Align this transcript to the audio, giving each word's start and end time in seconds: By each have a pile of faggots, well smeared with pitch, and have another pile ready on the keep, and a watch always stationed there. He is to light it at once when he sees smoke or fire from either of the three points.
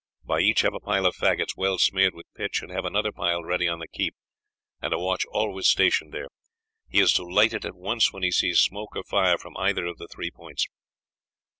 By 0.23 0.39
each 0.39 0.61
have 0.61 0.73
a 0.73 0.79
pile 0.79 1.05
of 1.05 1.15
faggots, 1.15 1.55
well 1.55 1.77
smeared 1.77 2.15
with 2.15 2.25
pitch, 2.35 2.63
and 2.63 2.71
have 2.71 2.85
another 2.85 3.11
pile 3.11 3.43
ready 3.43 3.67
on 3.67 3.77
the 3.77 3.87
keep, 3.87 4.15
and 4.81 4.93
a 4.93 4.97
watch 4.99 5.25
always 5.31 5.67
stationed 5.67 6.11
there. 6.11 6.29
He 6.89 6.99
is 6.99 7.13
to 7.13 7.23
light 7.23 7.53
it 7.53 7.65
at 7.65 7.75
once 7.75 8.11
when 8.11 8.23
he 8.23 8.31
sees 8.31 8.59
smoke 8.61 8.95
or 8.95 9.03
fire 9.03 9.37
from 9.37 9.55
either 9.57 9.85
of 9.85 9.99
the 9.99 10.07
three 10.07 10.31
points. 10.31 10.65